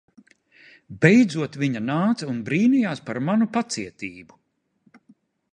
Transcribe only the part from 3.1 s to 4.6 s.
par manu pacietību.